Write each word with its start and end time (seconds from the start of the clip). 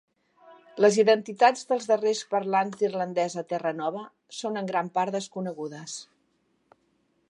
Les 0.83 0.95
identitats 1.03 1.67
dels 1.73 1.85
darrers 1.91 2.23
parlants 2.33 2.79
d'irlandès 2.81 3.37
a 3.43 3.45
Terranova 3.53 4.03
són 4.41 4.61
en 4.63 4.73
gran 4.75 4.93
part 5.01 5.19
desconegudes. 5.19 6.01